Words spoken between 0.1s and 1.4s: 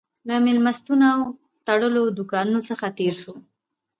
له مېلمستونونو او